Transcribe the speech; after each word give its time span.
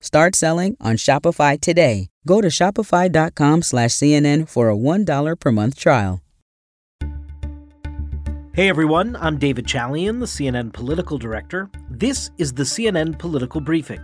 Start 0.00 0.34
selling 0.34 0.76
on 0.80 0.96
Shopify 0.96 1.60
today. 1.60 2.08
Go 2.26 2.40
to 2.40 2.48
shopify.com 2.48 3.62
slash 3.62 3.90
CNN 3.90 4.48
for 4.48 4.70
a 4.70 4.76
$1 4.76 5.38
per 5.38 5.52
month 5.52 5.78
trial. 5.78 6.22
Hey 8.52 8.68
everyone, 8.68 9.16
I'm 9.20 9.38
David 9.38 9.66
Chalian, 9.66 10.18
the 10.18 10.26
CNN 10.26 10.72
political 10.72 11.18
director. 11.18 11.70
This 11.88 12.30
is 12.36 12.52
the 12.52 12.64
CNN 12.64 13.18
Political 13.18 13.60
Briefing. 13.60 14.00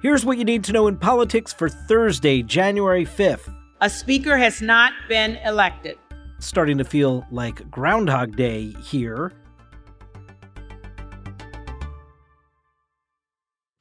Here's 0.00 0.24
what 0.24 0.38
you 0.38 0.44
need 0.44 0.62
to 0.64 0.72
know 0.72 0.86
in 0.86 0.96
politics 0.96 1.52
for 1.52 1.68
Thursday, 1.68 2.42
January 2.42 3.04
5th. 3.04 3.52
A 3.80 3.90
speaker 3.90 4.38
has 4.38 4.62
not 4.62 4.92
been 5.08 5.36
elected. 5.44 5.98
Starting 6.38 6.78
to 6.78 6.84
feel 6.84 7.26
like 7.32 7.68
Groundhog 7.70 8.36
Day 8.36 8.72
here. 8.82 9.32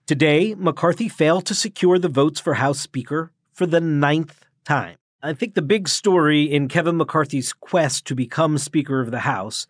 Today, 0.07 0.55
McCarthy 0.55 1.09
failed 1.09 1.45
to 1.47 1.53
secure 1.53 1.99
the 1.99 2.07
votes 2.07 2.39
for 2.39 2.53
House 2.53 2.79
Speaker 2.79 3.33
for 3.51 3.65
the 3.65 3.81
ninth 3.81 4.45
time. 4.63 4.95
I 5.21 5.33
think 5.33 5.53
the 5.53 5.61
big 5.61 5.89
story 5.89 6.43
in 6.43 6.69
Kevin 6.69 6.95
McCarthy's 6.95 7.51
quest 7.51 8.07
to 8.07 8.15
become 8.15 8.57
Speaker 8.57 9.01
of 9.01 9.11
the 9.11 9.19
House 9.19 9.67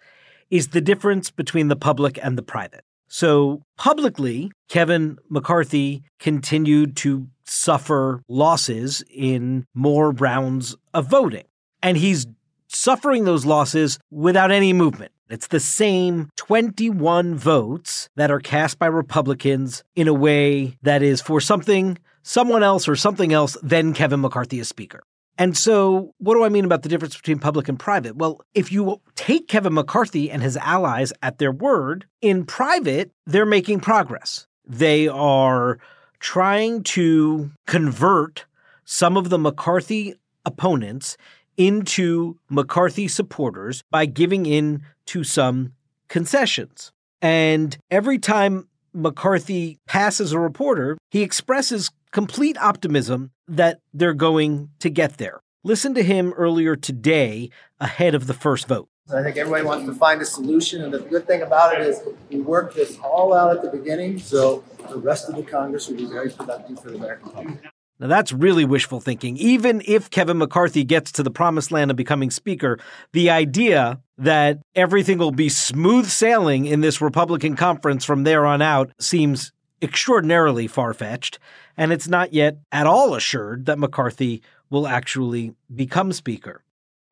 is 0.52 0.68
the 0.68 0.80
difference 0.80 1.32
between 1.32 1.70
the 1.70 1.76
public 1.76 2.20
and 2.22 2.38
the 2.38 2.44
private. 2.44 2.84
So, 3.08 3.64
publicly, 3.78 4.52
Kevin 4.70 5.18
McCarthy 5.28 6.04
continued 6.20 6.96
to 6.98 7.30
suffer 7.46 8.22
losses 8.28 9.04
in 9.10 9.66
more 9.74 10.12
rounds 10.12 10.76
of 10.94 11.08
voting. 11.08 11.46
And 11.82 11.98
he's 11.98 12.28
suffering 12.68 13.26
those 13.26 13.46
losses 13.46 14.00
without 14.12 14.52
any 14.52 14.74
movement. 14.74 15.12
It's 15.30 15.48
the 15.48 15.60
same 15.60 16.30
21 16.38 17.36
votes 17.36 18.10
that 18.16 18.32
are 18.32 18.40
cast 18.40 18.80
by 18.80 18.88
Republicans 18.88 19.84
in 19.96 20.08
a 20.08 20.14
way 20.14 20.78
that 20.84 21.04
is 21.04 21.22
for 21.22 21.42
something, 21.42 21.98
someone 22.24 22.64
else, 22.64 22.88
or 22.88 22.96
something 22.96 23.34
else 23.34 23.58
than 23.62 23.94
Kevin 23.94 24.22
McCarthy 24.22 24.60
as 24.60 24.70
Speaker. 24.70 25.04
And 25.38 25.56
so, 25.56 26.14
what 26.18 26.34
do 26.34 26.44
I 26.44 26.50
mean 26.50 26.66
about 26.66 26.82
the 26.82 26.90
difference 26.90 27.16
between 27.16 27.40
public 27.40 27.70
and 27.70 27.78
private? 27.78 28.16
Well, 28.16 28.42
if 28.56 28.72
you 28.72 29.02
take 29.16 29.48
Kevin 29.48 29.74
McCarthy 29.74 30.32
and 30.32 30.42
his 30.42 30.58
allies 30.58 31.14
at 31.22 31.38
their 31.38 31.52
word, 31.52 32.06
in 32.22 32.46
private, 32.46 33.12
they're 33.26 33.46
making 33.46 33.82
progress. 33.82 34.48
They 34.66 35.08
are 35.08 35.78
trying 36.20 36.84
to 36.84 37.52
convert 37.68 38.46
some 38.84 39.16
of 39.16 39.30
the 39.30 39.38
McCarthy 39.38 40.16
opponents 40.46 41.18
into 41.58 42.38
McCarthy 42.50 43.08
supporters 43.08 43.84
by 43.92 44.06
giving 44.06 44.46
in 44.46 44.84
to 45.08 45.24
some 45.24 45.74
concessions. 46.08 46.92
And 47.22 47.78
every 47.90 48.20
time 48.20 48.68
McCarthy 48.94 49.80
passes 49.88 50.32
a 50.32 50.40
reporter, 50.40 50.98
he 51.10 51.24
expresses 51.24 51.92
complete 52.12 52.58
optimism 52.60 53.32
that 53.48 53.80
they're 53.94 54.14
going 54.14 54.70
to 54.80 54.90
get 54.90 55.18
there. 55.18 55.40
Listen 55.64 55.94
to 55.96 56.04
him 56.04 56.34
earlier 56.34 56.76
today 56.76 57.50
ahead 57.80 58.16
of 58.16 58.28
the 58.28 58.34
first 58.34 58.68
vote. 58.68 58.88
I 59.14 59.24
think 59.24 59.38
everybody 59.38 59.64
wants 59.66 59.86
to 59.86 59.94
find 59.94 60.22
a 60.22 60.26
solution, 60.26 60.84
and 60.84 60.94
the 60.94 61.00
good 61.00 61.26
thing 61.28 61.42
about 61.42 61.80
it 61.80 61.88
is 61.88 62.02
we 62.30 62.42
worked 62.42 62.76
this 62.76 62.98
all 63.00 63.34
out 63.34 63.56
at 63.56 63.62
the 63.62 63.70
beginning, 63.70 64.20
so 64.20 64.64
the 64.90 64.98
rest 64.98 65.30
of 65.30 65.36
the 65.36 65.44
Congress 65.44 65.88
will 65.88 65.96
be 65.96 66.06
very 66.06 66.30
productive 66.30 66.82
for 66.82 66.90
the 66.92 66.98
American 66.98 67.30
public. 67.32 67.58
Now, 68.00 68.08
that's 68.08 68.32
really 68.32 68.64
wishful 68.64 69.00
thinking. 69.00 69.38
Even 69.38 69.82
if 69.86 70.10
Kevin 70.10 70.38
McCarthy 70.38 70.84
gets 70.84 71.12
to 71.14 71.24
the 71.24 71.32
promised 71.32 71.72
land 71.72 71.90
of 71.90 71.98
becoming 71.98 72.30
Speaker, 72.30 72.78
the 73.12 73.30
idea 73.30 74.02
that 74.20 74.60
everything 74.76 75.18
will 75.18 75.32
be 75.32 75.50
smooth 75.50 76.08
sailing 76.08 76.66
in 76.66 76.82
this 76.82 77.02
Republican 77.02 77.56
conference 77.56 78.06
from 78.06 78.24
there 78.24 78.46
on 78.46 78.62
out 78.62 78.92
seems 79.00 79.52
extraordinarily 79.82 80.68
far 80.68 80.94
fetched. 80.94 81.40
And 81.76 81.92
it's 81.92 82.08
not 82.08 82.34
yet 82.34 82.58
at 82.72 82.86
all 82.88 83.16
assured 83.16 83.66
that 83.66 83.80
McCarthy 83.80 84.44
will 84.70 84.88
actually 84.88 85.54
become 85.74 86.12
Speaker. 86.12 86.64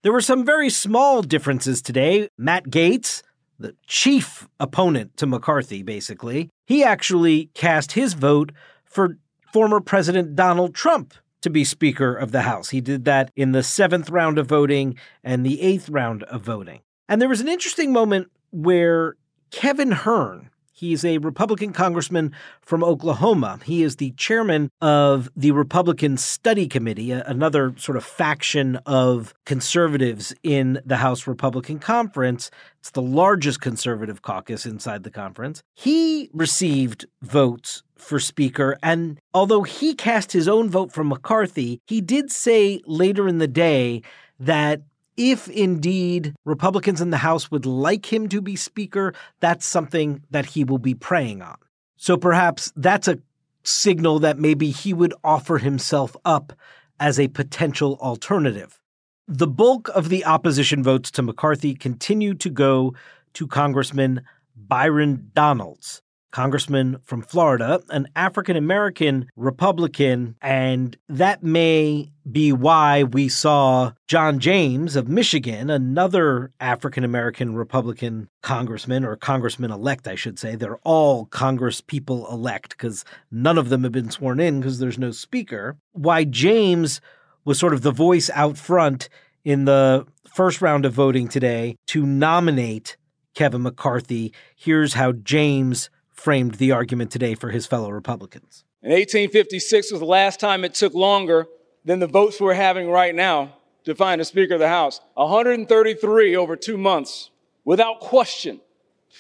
There 0.04 0.14
were 0.14 0.22
some 0.22 0.46
very 0.46 0.70
small 0.70 1.24
differences 1.24 1.82
today. 1.82 2.30
Matt 2.38 2.66
Gaetz, 2.66 3.24
the 3.58 3.76
chief 3.88 4.48
opponent 4.60 5.18
to 5.18 5.26
McCarthy, 5.26 5.82
basically, 5.82 6.50
he 6.68 6.84
actually 6.84 7.50
cast 7.56 7.94
his 7.94 8.14
vote 8.14 8.52
for 8.84 9.18
former 9.56 9.80
President 9.80 10.36
Donald 10.36 10.76
Trump 10.76 11.14
to 11.40 11.50
be 11.50 11.64
Speaker 11.64 12.14
of 12.14 12.34
the 12.34 12.42
House. 12.42 12.72
He 12.72 12.82
did 12.82 13.06
that 13.06 13.32
in 13.38 13.54
the 13.54 13.64
seventh 13.64 14.10
round 14.10 14.38
of 14.38 14.48
voting 14.48 14.98
and 15.24 15.46
the 15.46 15.62
eighth 15.62 15.88
round 15.88 16.24
of 16.24 16.42
voting. 16.42 16.82
And 17.08 17.22
there 17.22 17.30
was 17.30 17.40
an 17.40 17.48
interesting 17.48 17.94
moment 17.94 18.30
where 18.52 19.16
Kevin 19.52 19.94
Hern, 19.94 20.50
He's 20.78 21.06
a 21.06 21.20
Republican 21.20 21.72
congressman 21.72 22.34
from 22.60 22.84
Oklahoma. 22.84 23.60
He 23.64 23.82
is 23.82 23.96
the 23.96 24.12
chairman 24.18 24.70
of 24.82 25.30
the 25.34 25.52
Republican 25.52 26.18
Study 26.18 26.68
Committee, 26.68 27.12
another 27.12 27.74
sort 27.78 27.96
of 27.96 28.04
faction 28.04 28.76
of 28.86 29.34
conservatives 29.46 30.36
in 30.44 30.82
the 30.86 30.98
House 30.98 31.28
Republican 31.28 31.80
Conference. 31.80 32.52
It's 32.80 32.92
the 32.92 33.02
largest 33.02 33.62
conservative 33.62 34.22
caucus 34.22 34.66
inside 34.66 35.04
the 35.04 35.12
conference. 35.12 35.64
He 35.76 36.30
received 36.34 37.06
votes 37.22 37.82
for 37.96 38.20
Speaker, 38.20 38.78
and 38.84 39.18
although 39.34 39.64
he 39.64 39.94
cast 39.94 40.34
his 40.34 40.50
own 40.50 40.70
vote 40.70 40.92
for 40.92 41.06
McCarthy, 41.06 41.80
he 41.88 42.02
did 42.02 42.30
say 42.32 42.82
later 42.86 43.30
in 43.30 43.38
the 43.38 43.48
day 43.48 44.02
that 44.42 44.82
if 45.18 45.48
indeed 45.48 46.34
Republicans 46.46 47.02
in 47.02 47.10
the 47.10 47.18
House 47.18 47.50
would 47.52 47.66
like 47.66 48.12
him 48.12 48.28
to 48.30 48.42
be 48.42 48.56
Speaker, 48.56 49.14
that's 49.40 49.66
something 49.66 50.24
that 50.32 50.46
he 50.46 50.64
will 50.64 50.78
be 50.78 50.94
praying 50.94 51.42
on. 51.42 51.58
So 51.98 52.18
perhaps 52.18 52.72
that's 52.76 53.08
a 53.08 53.20
signal 53.64 54.20
that 54.20 54.38
maybe 54.38 54.72
he 54.72 54.94
would 54.94 55.14
offer 55.24 55.58
himself 55.58 56.16
up 56.26 56.54
as 57.00 57.20
a 57.20 57.28
potential 57.30 57.98
alternative. 58.02 58.80
The 59.28 59.48
bulk 59.48 59.90
of 59.96 60.10
the 60.10 60.26
opposition 60.26 60.84
votes 60.84 61.10
to 61.12 61.24
McCarthy 61.24 61.74
continue 61.74 62.36
to 62.36 62.50
go 62.50 62.94
to 63.34 63.48
Congressman 63.48 64.22
Byron 64.56 65.32
Donalds, 65.34 66.02
congressman 66.36 66.98
from 67.02 67.22
Florida, 67.22 67.80
an 67.92 68.06
African 68.14 68.58
American 68.58 69.26
Republican, 69.38 70.36
and 70.42 70.98
that 71.08 71.42
may 71.42 72.12
be 72.30 72.52
why 72.52 73.04
we 73.04 73.30
saw 73.30 73.94
John 74.10 74.40
James 74.40 74.98
of 74.98 75.08
Michigan, 75.08 75.70
another 75.70 76.52
African 76.60 77.06
American 77.06 77.56
Republican 77.56 78.28
congressman 78.44 79.06
or 79.06 79.16
congressman 79.16 79.72
elect, 79.72 80.10
I 80.10 80.16
should 80.16 80.38
say. 80.38 80.56
They're 80.56 80.76
all 80.84 81.28
Congress 81.28 81.80
people 81.80 82.30
elect 82.30 82.72
because 82.72 83.06
none 83.32 83.58
of 83.58 83.70
them 83.70 83.84
have 83.84 83.94
been 83.94 84.12
sworn 84.12 84.42
in 84.42 84.60
because 84.60 84.80
there's 84.80 85.00
no 85.00 85.12
speaker. 85.12 85.78
Why 85.94 86.26
James 86.26 87.00
was 87.46 87.58
sort 87.58 87.74
of 87.74 87.82
the 87.82 87.92
voice 87.92 88.30
out 88.34 88.58
front 88.58 89.08
in 89.46 89.64
the 89.64 90.06
first 90.34 90.62
round 90.62 90.84
of 90.84 90.92
voting 90.92 91.30
today 91.30 91.78
to 91.88 92.06
nominate 92.06 92.98
Kevin 93.36 93.62
McCarthy. 93.62 94.34
Here's 94.58 94.96
how 94.96 95.14
James 95.14 95.90
framed 96.16 96.56
the 96.56 96.72
argument 96.72 97.12
today 97.12 97.36
for 97.36 97.52
his 97.52 97.68
fellow 97.68 97.92
Republicans. 97.92 98.64
In 98.82 98.92
1856 98.92 99.92
was 99.92 100.00
the 100.00 100.06
last 100.06 100.40
time 100.40 100.64
it 100.64 100.74
took 100.74 100.94
longer 100.94 101.48
than 101.84 102.00
the 102.00 102.08
votes 102.08 102.42
we're 102.42 102.54
having 102.54 102.90
right 102.90 103.14
now 103.14 103.54
to 103.84 103.94
find 103.94 104.20
a 104.20 104.26
Speaker 104.26 104.56
of 104.56 104.60
the 104.60 104.68
House. 104.68 105.00
133 105.14 106.36
over 106.36 106.56
two 106.56 106.78
months, 106.78 107.30
without 107.64 108.00
question. 108.00 108.60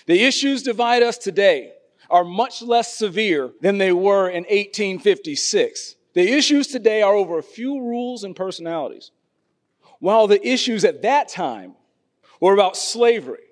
The 0.07 0.23
issues 0.23 0.63
divide 0.63 1.03
us 1.03 1.17
today 1.17 1.73
are 2.09 2.23
much 2.23 2.61
less 2.61 2.95
severe 2.95 3.51
than 3.62 3.77
they 3.77 3.91
were 3.91 4.27
in 4.29 4.44
1856. 4.44 5.95
The 6.13 6.33
issues 6.33 6.67
today 6.67 7.01
are 7.01 7.13
over 7.13 7.38
a 7.38 7.44
few 7.44 7.79
rules 7.79 8.23
and 8.23 8.35
personalities, 8.35 9.12
while 10.00 10.27
the 10.27 10.45
issues 10.47 10.85
at 10.85 11.01
that 11.01 11.29
time 11.29 11.75
were 12.39 12.53
about 12.53 12.77
slavery, 12.77 13.44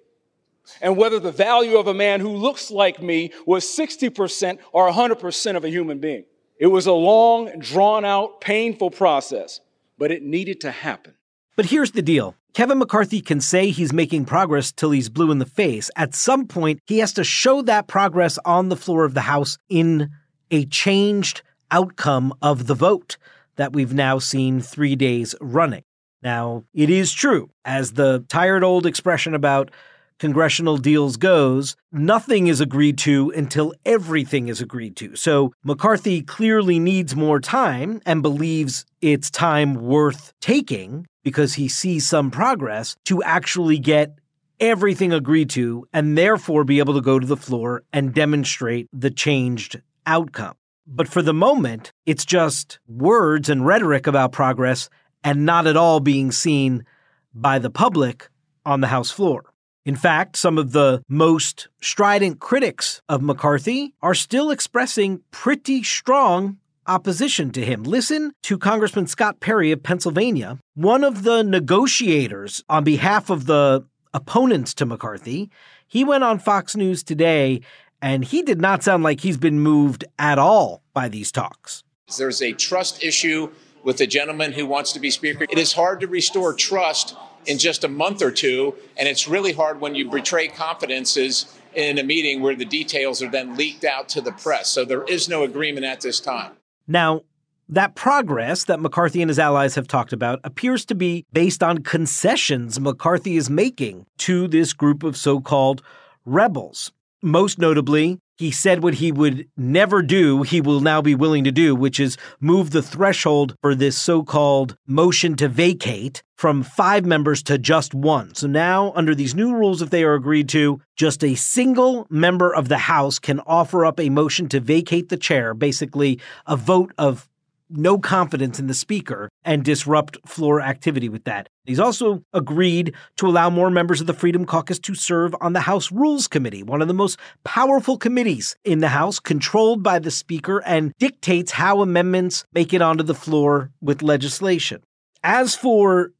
and 0.81 0.97
whether 0.97 1.19
the 1.19 1.31
value 1.31 1.77
of 1.77 1.87
a 1.87 1.93
man 1.93 2.19
who 2.19 2.29
looks 2.29 2.71
like 2.71 3.01
me 3.01 3.31
was 3.45 3.65
60% 3.65 4.59
or 4.71 4.89
100% 4.89 5.55
of 5.55 5.63
a 5.63 5.69
human 5.69 5.99
being. 5.99 6.25
It 6.59 6.67
was 6.67 6.85
a 6.85 6.93
long, 6.93 7.59
drawn 7.59 8.05
out, 8.05 8.41
painful 8.41 8.91
process, 8.91 9.59
but 9.97 10.11
it 10.11 10.23
needed 10.23 10.61
to 10.61 10.71
happen. 10.71 11.15
But 11.55 11.65
here's 11.67 11.91
the 11.91 12.01
deal. 12.01 12.35
Kevin 12.53 12.77
McCarthy 12.77 13.19
can 13.21 13.41
say 13.41 13.69
he's 13.69 13.91
making 13.91 14.25
progress 14.25 14.71
till 14.71 14.91
he's 14.91 15.09
blue 15.09 15.31
in 15.31 15.39
the 15.39 15.45
face. 15.45 15.89
At 15.95 16.13
some 16.13 16.47
point, 16.47 16.79
he 16.85 16.99
has 16.99 17.13
to 17.13 17.23
show 17.23 17.61
that 17.63 17.87
progress 17.87 18.37
on 18.45 18.69
the 18.69 18.75
floor 18.75 19.05
of 19.05 19.15
the 19.15 19.21
House 19.21 19.57
in 19.69 20.11
a 20.51 20.65
changed 20.65 21.41
outcome 21.71 22.33
of 22.41 22.67
the 22.67 22.75
vote 22.75 23.17
that 23.55 23.73
we've 23.73 23.93
now 23.93 24.19
seen 24.19 24.61
three 24.61 24.95
days 24.95 25.33
running. 25.41 25.83
Now, 26.21 26.63
it 26.73 26.89
is 26.89 27.11
true, 27.11 27.49
as 27.65 27.93
the 27.93 28.23
tired 28.29 28.63
old 28.63 28.85
expression 28.85 29.33
about 29.33 29.71
congressional 30.19 30.77
deals 30.77 31.17
goes, 31.17 31.75
nothing 31.91 32.47
is 32.47 32.61
agreed 32.61 32.97
to 32.99 33.31
until 33.35 33.73
everything 33.85 34.47
is 34.47 34.61
agreed 34.61 34.95
to. 34.97 35.15
So 35.15 35.53
McCarthy 35.63 36.21
clearly 36.21 36.79
needs 36.79 37.15
more 37.15 37.39
time 37.39 38.01
and 38.05 38.21
believes 38.21 38.85
it's 39.01 39.29
time 39.29 39.75
worth 39.75 40.33
taking 40.39 41.07
because 41.23 41.55
he 41.55 41.67
sees 41.67 42.07
some 42.07 42.31
progress 42.31 42.95
to 43.05 43.23
actually 43.23 43.79
get 43.79 44.17
everything 44.59 45.11
agreed 45.11 45.49
to 45.51 45.87
and 45.93 46.17
therefore 46.17 46.63
be 46.63 46.79
able 46.79 46.93
to 46.93 47.01
go 47.01 47.19
to 47.19 47.27
the 47.27 47.37
floor 47.37 47.83
and 47.91 48.13
demonstrate 48.13 48.87
the 48.93 49.11
changed 49.11 49.81
outcome. 50.05 50.55
But 50.85 51.07
for 51.07 51.21
the 51.21 51.33
moment, 51.33 51.91
it's 52.05 52.25
just 52.25 52.79
words 52.87 53.49
and 53.49 53.65
rhetoric 53.65 54.07
about 54.07 54.31
progress 54.31 54.89
and 55.23 55.45
not 55.45 55.67
at 55.67 55.77
all 55.77 55.99
being 55.99 56.31
seen 56.31 56.85
by 57.33 57.59
the 57.59 57.69
public 57.69 58.29
on 58.65 58.81
the 58.81 58.87
House 58.87 59.11
floor. 59.11 59.52
In 59.85 59.95
fact, 59.97 60.37
some 60.37 60.57
of 60.57 60.71
the 60.71 61.03
most 61.09 61.67
strident 61.81 62.39
critics 62.39 63.01
of 63.09 63.21
McCarthy 63.21 63.93
are 64.01 64.13
still 64.13 64.49
expressing 64.49 65.21
pretty 65.31 65.83
strong 65.83 66.57
opposition 66.87 67.51
to 67.51 67.65
him. 67.65 67.83
Listen 67.83 68.31
to 68.43 68.57
Congressman 68.57 69.07
Scott 69.07 69.41
Perry 69.41 69.71
of 69.71 69.83
Pennsylvania, 69.83 70.57
one 70.75 71.03
of 71.03 71.23
the 71.23 71.43
negotiators 71.43 72.63
on 72.69 72.85
behalf 72.85 73.29
of 73.29 73.45
the 73.45 73.85
opponents 74.13 74.73
to 74.75 74.85
McCarthy. 74.85 75.49
He 75.85 76.05
went 76.05 76.23
on 76.23 76.39
Fox 76.39 76.77
News 76.77 77.03
today 77.03 77.59
and 78.01 78.23
he 78.23 78.41
did 78.41 78.61
not 78.61 78.83
sound 78.83 79.03
like 79.03 79.19
he's 79.19 79.37
been 79.37 79.59
moved 79.59 80.05
at 80.17 80.39
all 80.39 80.81
by 80.93 81.09
these 81.09 81.31
talks. 81.31 81.83
There's 82.17 82.41
a 82.41 82.53
trust 82.53 83.03
issue 83.03 83.49
with 83.83 83.97
the 83.97 84.07
gentleman 84.07 84.53
who 84.53 84.65
wants 84.65 84.93
to 84.93 84.99
be 85.01 85.09
Speaker. 85.09 85.45
It 85.49 85.57
is 85.57 85.73
hard 85.73 85.99
to 86.01 86.07
restore 86.07 86.53
trust 86.53 87.15
in 87.45 87.57
just 87.57 87.83
a 87.83 87.87
month 87.87 88.21
or 88.21 88.31
two. 88.31 88.75
And 88.97 89.07
it's 89.07 89.27
really 89.27 89.53
hard 89.53 89.81
when 89.81 89.95
you 89.95 90.09
betray 90.09 90.47
confidences 90.47 91.57
in 91.73 91.97
a 91.97 92.03
meeting 92.03 92.41
where 92.41 92.55
the 92.55 92.65
details 92.65 93.21
are 93.21 93.29
then 93.29 93.55
leaked 93.55 93.83
out 93.83 94.09
to 94.09 94.21
the 94.21 94.31
press. 94.31 94.69
So 94.69 94.85
there 94.85 95.03
is 95.03 95.27
no 95.27 95.43
agreement 95.43 95.85
at 95.85 96.01
this 96.01 96.19
time. 96.19 96.53
Now, 96.87 97.21
that 97.69 97.95
progress 97.95 98.65
that 98.65 98.81
McCarthy 98.81 99.21
and 99.21 99.29
his 99.29 99.39
allies 99.39 99.75
have 99.75 99.87
talked 99.87 100.13
about 100.13 100.39
appears 100.43 100.85
to 100.85 100.95
be 100.95 101.25
based 101.31 101.63
on 101.63 101.79
concessions 101.79 102.79
McCarthy 102.79 103.37
is 103.37 103.49
making 103.49 104.05
to 104.19 104.47
this 104.47 104.73
group 104.73 105.01
of 105.01 105.17
so 105.17 105.39
called 105.39 105.81
rebels. 106.25 106.91
Most 107.21 107.57
notably, 107.57 108.19
he 108.37 108.51
said 108.51 108.81
what 108.81 108.95
he 108.95 109.11
would 109.11 109.47
never 109.55 110.01
do, 110.01 110.43
he 110.43 110.59
will 110.59 110.79
now 110.79 111.01
be 111.01 111.15
willing 111.15 111.43
to 111.43 111.51
do, 111.51 111.75
which 111.75 111.99
is 111.99 112.17
move 112.39 112.71
the 112.71 112.81
threshold 112.81 113.55
for 113.61 113.75
this 113.75 113.97
so 113.97 114.23
called 114.23 114.75
motion 114.87 115.35
to 115.35 115.47
vacate 115.47 116.23
from 116.35 116.63
five 116.63 117.05
members 117.05 117.43
to 117.43 117.57
just 117.57 117.93
one. 117.93 118.33
So 118.35 118.47
now, 118.47 118.91
under 118.95 119.15
these 119.15 119.35
new 119.35 119.53
rules, 119.53 119.81
if 119.81 119.91
they 119.91 120.03
are 120.03 120.15
agreed 120.15 120.49
to, 120.49 120.81
just 120.95 121.23
a 121.23 121.35
single 121.35 122.07
member 122.09 122.53
of 122.53 122.69
the 122.69 122.79
House 122.79 123.19
can 123.19 123.39
offer 123.41 123.85
up 123.85 123.99
a 123.99 124.09
motion 124.09 124.49
to 124.49 124.59
vacate 124.59 125.09
the 125.09 125.17
chair, 125.17 125.53
basically 125.53 126.19
a 126.45 126.57
vote 126.57 126.91
of 126.97 127.29
no 127.69 127.97
confidence 127.97 128.59
in 128.59 128.67
the 128.67 128.73
speaker 128.73 129.29
and 129.43 129.63
disrupt 129.63 130.17
floor 130.27 130.61
activity 130.61 131.09
with 131.09 131.23
that. 131.23 131.49
He's 131.65 131.79
also 131.79 132.23
agreed 132.33 132.93
to 133.17 133.27
allow 133.27 133.49
more 133.49 133.69
members 133.69 134.01
of 134.01 134.07
the 134.07 134.13
Freedom 134.13 134.45
Caucus 134.45 134.79
to 134.79 134.95
serve 134.95 135.35
on 135.41 135.53
the 135.53 135.61
House 135.61 135.91
Rules 135.91 136.27
Committee, 136.27 136.63
one 136.63 136.81
of 136.81 136.87
the 136.87 136.93
most 136.93 137.17
powerful 137.43 137.97
committees 137.97 138.55
in 138.63 138.79
the 138.79 138.89
House, 138.89 139.19
controlled 139.19 139.81
by 139.81 139.99
the 139.99 140.11
Speaker 140.11 140.61
and 140.65 140.93
dictates 140.99 141.51
how 141.51 141.81
amendments 141.81 142.43
make 142.53 142.73
it 142.73 142.81
onto 142.81 143.03
the 143.03 143.15
floor 143.15 143.71
with 143.81 144.01
legislation. 144.01 144.81
As 145.23 145.55
for 145.55 146.11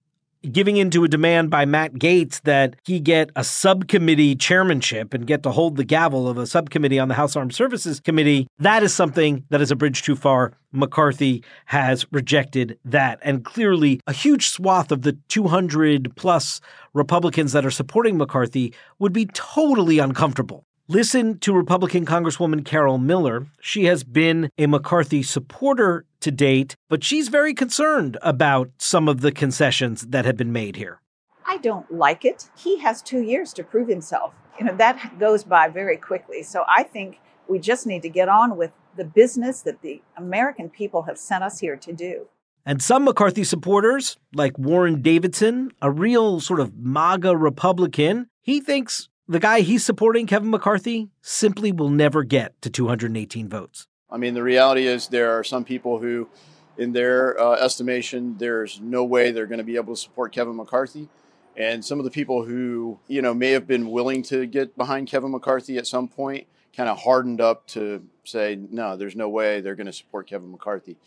giving 0.52 0.78
into 0.78 1.04
a 1.04 1.08
demand 1.08 1.50
by 1.50 1.66
Matt 1.66 1.94
Gaetz 1.94 2.42
that 2.42 2.76
he 2.84 3.00
get 3.00 3.32
a 3.36 3.44
subcommittee 3.44 4.36
chairmanship 4.36 5.14
and 5.14 5.26
get 5.26 5.44
to 5.44 5.52
hold 5.52 5.78
the 5.78 5.84
gavel 5.84 6.28
of 6.28 6.38
a 6.38 6.46
subcommittee 6.46 7.00
on 7.00 7.08
the 7.08 7.14
House 7.14 7.36
Armed 7.36 7.56
Services 7.56 8.00
Committee, 8.00 8.48
that 8.60 8.84
is 8.84 8.94
something 8.94 9.46
that 9.50 9.62
is 9.62 9.72
a 9.72 9.76
bridge 9.76 10.04
too 10.04 10.16
far. 10.16 10.54
McCarthy 10.72 11.44
has 11.66 12.06
rejected 12.12 12.78
that. 12.84 13.20
And 13.22 13.46
clearly, 13.46 14.00
a 14.08 14.14
huge 14.14 14.50
swath 14.50 14.92
of 14.92 15.04
the 15.04 15.14
200 15.30 16.16
plus 16.16 16.60
Republicans 16.94 17.54
that 17.54 17.66
are 17.66 17.72
supporting 17.72 18.18
McCarthy 18.18 18.74
would 19.00 19.14
be 19.14 19.28
totally 19.28 20.00
uncomfortable 20.00 20.66
Listen 20.90 21.40
to 21.40 21.54
Republican 21.54 22.06
Congresswoman 22.06 22.66
Carol 22.66 22.98
Miller. 22.98 23.48
She 23.62 23.86
has 23.86 24.04
been 24.04 24.50
a 24.58 24.66
McCarthy 24.66 25.24
supporter 25.24 26.04
to 26.20 26.30
date, 26.30 26.76
but 26.90 27.06
she's 27.06 27.30
very 27.30 27.54
concerned 27.54 28.18
about 28.22 28.70
some 28.80 29.08
of 29.08 29.22
the 29.22 29.32
concessions 29.32 30.08
that 30.08 30.26
have 30.26 30.36
been 30.36 30.52
made 30.52 30.76
here. 30.76 31.00
I 31.46 31.56
don't 31.60 31.90
like 31.90 32.26
it. 32.26 32.50
He 32.58 32.80
has 32.80 33.02
two 33.02 33.22
years 33.22 33.54
to 33.54 33.64
prove 33.64 33.88
himself. 33.88 34.34
You 34.60 34.66
know, 34.66 34.76
that 34.76 35.18
goes 35.20 35.46
by 35.46 35.70
very 35.70 35.96
quickly. 35.96 36.44
So 36.44 36.66
I 36.68 36.84
think 36.84 37.22
we 37.48 37.60
just 37.60 37.88
need 37.88 38.02
to 38.02 38.10
get 38.10 38.28
on 38.28 38.58
with 38.58 38.72
the 38.98 39.06
business 39.06 39.62
that 39.62 39.82
the 39.84 40.02
American 40.18 40.70
people 40.70 41.04
have 41.04 41.18
sent 41.18 41.46
us 41.46 41.60
here 41.60 41.78
to 41.78 41.94
do. 41.94 42.28
And 42.66 42.82
some 42.82 43.06
McCarthy 43.06 43.46
supporters, 43.46 44.18
like 44.34 44.60
Warren 44.60 45.02
Davidson, 45.02 45.72
a 45.82 45.90
real 45.90 46.42
sort 46.42 46.60
of 46.60 46.76
MAGA 46.76 47.38
Republican, 47.38 48.28
he 48.42 48.60
thinks 48.60 49.08
the 49.34 49.40
guy 49.40 49.62
he's 49.62 49.84
supporting, 49.84 50.28
Kevin 50.28 50.52
McCarthy, 50.52 51.10
simply 51.22 51.72
will 51.72 51.90
never 51.90 52.24
get 52.24 52.62
to 52.62 52.70
218 52.70 53.50
votes. 53.50 53.88
I 54.10 54.18
mean, 54.18 54.36
the 54.36 54.44
reality 54.44 54.86
is 54.86 55.08
there 55.08 55.32
are 55.38 55.44
some 55.44 55.66
people 55.66 55.98
who, 55.98 56.30
in 56.78 56.94
their 56.94 57.40
uh, 57.42 57.56
estimation, 57.56 58.38
there's 58.38 58.80
no 58.80 59.04
way 59.04 59.32
they're 59.32 59.48
going 59.48 59.58
to 59.58 59.64
be 59.64 59.76
able 59.76 59.96
to 59.96 60.00
support 60.00 60.32
Kevin 60.32 60.56
McCarthy. 60.56 61.10
And 61.58 61.84
some 61.84 62.00
of 62.00 62.06
the 62.06 62.12
people 62.12 62.46
who, 62.46 63.00
you 63.08 63.22
know, 63.22 63.34
may 63.34 63.52
have 63.52 63.68
been 63.68 63.90
willing 63.90 64.22
to 64.24 64.46
get 64.46 64.78
behind 64.78 65.08
Kevin 65.08 65.32
McCarthy 65.32 65.78
at 65.78 65.88
some 65.88 66.08
point 66.08 66.48
kind 66.76 66.90
of 66.90 67.00
hardened 67.00 67.42
up 67.42 67.68
to 67.68 68.04
say, 68.24 68.58
no, 68.70 68.98
there's 68.98 69.16
no 69.16 69.30
way 69.30 69.62
they're 69.62 69.76
going 69.76 69.88
to 69.88 69.94
support 69.94 70.28
Kevin 70.28 70.52
McCarthy. 70.52 70.98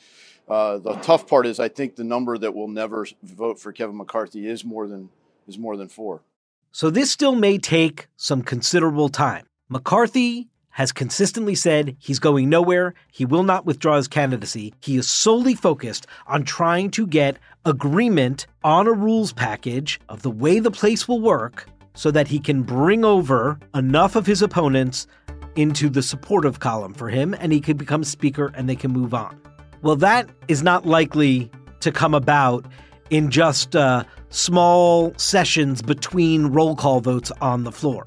Uh, 0.49 0.79
the 0.79 0.95
tough 0.97 1.27
part 1.27 1.47
is 1.47 1.59
I 1.59 1.69
think 1.69 1.97
the 1.97 2.05
number 2.05 2.39
that 2.39 2.55
will 2.55 2.69
never 2.69 3.07
vote 3.23 3.61
for 3.61 3.73
Kevin 3.73 3.97
McCarthy 3.97 4.49
is 4.49 4.65
more 4.65 4.87
than 4.87 5.11
is 5.49 5.59
more 5.59 5.77
than 5.77 5.89
four. 5.89 6.23
So 6.77 6.91
this 6.91 7.11
still 7.11 7.35
may 7.35 7.57
take 7.57 8.07
some 8.19 8.43
considerable 8.43 9.09
time. 9.09 9.47
McCarthy 9.71 10.51
has 10.69 10.93
consistently 10.93 11.55
said 11.55 11.97
he's 11.99 12.19
going 12.19 12.51
nowhere. 12.51 12.93
He 13.11 13.25
will 13.25 13.45
not 13.45 13.65
withdraw 13.65 13.97
his 13.97 14.09
candidacy. 14.09 14.75
He 14.83 14.99
is 14.99 15.09
solely 15.09 15.55
focused 15.55 16.07
on 16.27 16.45
trying 16.45 16.91
to 16.91 17.07
get 17.07 17.39
agreement 17.65 18.47
on 18.63 18.87
a 18.87 18.93
rules 18.93 19.33
package 19.33 19.99
of 20.11 20.21
the 20.21 20.31
way 20.31 20.59
the 20.59 20.71
place 20.71 21.09
will 21.09 21.23
work 21.23 21.67
so 21.95 22.11
that 22.11 22.29
he 22.29 22.39
can 22.39 22.63
bring 22.63 23.07
over 23.07 23.59
enough 23.75 24.15
of 24.15 24.27
his 24.27 24.43
opponents 24.43 25.07
into 25.55 25.89
the 25.89 26.03
supportive 26.03 26.61
column 26.61 26.93
for 26.93 27.09
him 27.09 27.35
and 27.41 27.55
he 27.55 27.61
can 27.63 27.79
become 27.79 28.05
speaker 28.05 28.53
and 28.55 28.69
they 28.69 28.77
can 28.77 28.91
move 28.91 29.15
on. 29.15 29.41
Well, 29.81 29.97
that 29.97 30.29
is 30.47 30.63
not 30.63 30.85
likely 30.85 31.51
to 31.81 31.91
come 31.91 32.13
about 32.13 32.67
in 33.09 33.31
just 33.31 33.75
uh, 33.75 34.05
small 34.31 35.13
sessions 35.17 35.83
between 35.83 36.47
roll 36.47 36.77
call 36.77 37.01
votes 37.01 37.33
on 37.41 37.65
the 37.65 37.73
floor. 37.73 38.05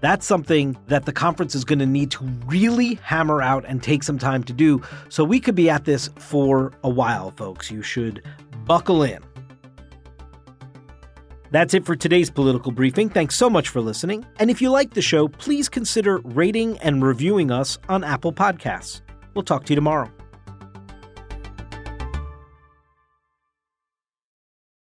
That's 0.00 0.26
something 0.26 0.78
that 0.88 1.04
the 1.04 1.12
conference 1.12 1.54
is 1.54 1.64
going 1.64 1.78
to 1.78 1.86
need 1.86 2.10
to 2.12 2.24
really 2.46 2.94
hammer 3.02 3.42
out 3.42 3.64
and 3.66 3.82
take 3.82 4.02
some 4.02 4.18
time 4.18 4.42
to 4.44 4.52
do. 4.52 4.82
So 5.10 5.24
we 5.24 5.40
could 5.40 5.54
be 5.54 5.68
at 5.68 5.84
this 5.84 6.08
for 6.16 6.72
a 6.82 6.88
while, 6.88 7.32
folks. 7.32 7.70
You 7.70 7.82
should 7.82 8.22
buckle 8.64 9.02
in. 9.02 9.22
That's 11.50 11.74
it 11.74 11.84
for 11.84 11.96
today's 11.96 12.30
political 12.30 12.70
briefing. 12.72 13.10
Thanks 13.10 13.36
so 13.36 13.50
much 13.50 13.68
for 13.68 13.80
listening. 13.80 14.24
And 14.38 14.50
if 14.50 14.62
you 14.62 14.70
like 14.70 14.94
the 14.94 15.02
show, 15.02 15.28
please 15.28 15.68
consider 15.68 16.18
rating 16.18 16.78
and 16.78 17.02
reviewing 17.02 17.50
us 17.50 17.76
on 17.88 18.04
Apple 18.04 18.32
Podcasts. 18.32 19.00
We'll 19.34 19.42
talk 19.42 19.64
to 19.64 19.72
you 19.72 19.76
tomorrow. 19.76 20.10